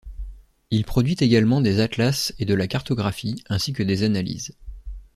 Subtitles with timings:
[0.71, 4.57] Il produit également des atlas et de la cartographie, ainsi que des analyses.